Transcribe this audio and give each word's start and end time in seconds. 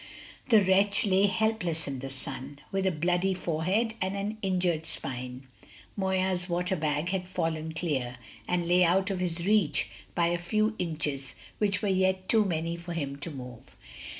The 0.49 0.63
wretch 0.63 1.05
lay 1.05 1.27
helpless 1.27 1.87
in 1.87 1.99
the 1.99 2.09
sun, 2.09 2.57
with 2.71 2.87
a 2.87 2.91
bloody 2.91 3.35
forehead 3.35 3.93
and 4.01 4.17
an 4.17 4.39
injured 4.41 4.87
spine. 4.87 5.45
Moya's 5.95 6.49
water 6.49 6.75
bag 6.75 7.09
had 7.09 7.27
fallen 7.27 7.71
clear, 7.75 8.15
and 8.47 8.67
lay 8.67 8.83
out 8.83 9.11
of 9.11 9.19
his 9.19 9.45
reach 9.45 9.91
by 10.15 10.29
a 10.29 10.39
few 10.39 10.73
inches 10.79 11.35
which 11.59 11.83
were 11.83 11.87
yet 11.87 12.27
too 12.27 12.43
many 12.43 12.75
for 12.75 12.93
him 12.93 13.17
to 13.17 13.29
move. 13.29 13.75